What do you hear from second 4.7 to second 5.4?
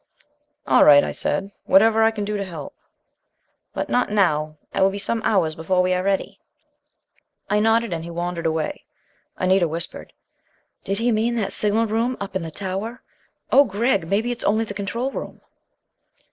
It will be some